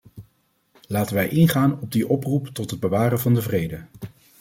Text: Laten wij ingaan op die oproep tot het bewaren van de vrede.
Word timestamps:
Laten 0.87 1.15
wij 1.15 1.27
ingaan 1.29 1.81
op 1.81 1.91
die 1.91 2.07
oproep 2.09 2.47
tot 2.47 2.71
het 2.71 2.79
bewaren 2.79 3.19
van 3.19 3.33
de 3.33 3.41
vrede. 3.41 3.83